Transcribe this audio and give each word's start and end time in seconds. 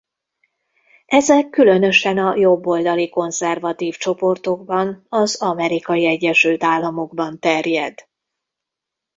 Ezek 1.05 1.49
különösen 1.49 2.17
a 2.17 2.35
jobboldali-konzervatív 2.35 3.95
csoportokban 3.95 5.05
az 5.09 5.41
Amerikai 5.41 6.05
Egyesült 6.07 6.63
Államokban 6.63 7.39
terjed. 7.39 8.07